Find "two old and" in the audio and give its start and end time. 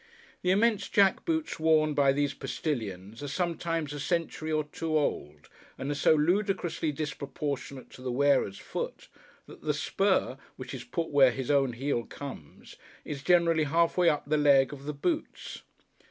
4.63-5.91